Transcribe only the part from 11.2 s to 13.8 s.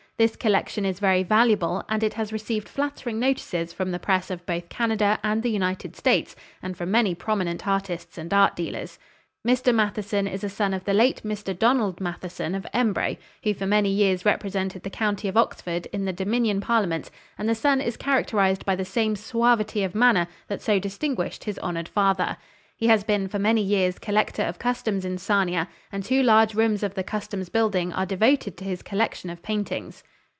Mr. Donald Matheson, of Embro, who for